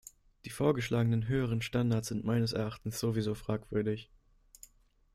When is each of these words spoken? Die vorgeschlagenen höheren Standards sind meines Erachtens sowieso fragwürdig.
Die 0.45 0.49
vorgeschlagenen 0.49 1.27
höheren 1.27 1.61
Standards 1.61 2.07
sind 2.07 2.25
meines 2.25 2.53
Erachtens 2.53 2.99
sowieso 2.99 3.35
fragwürdig. 3.35 4.09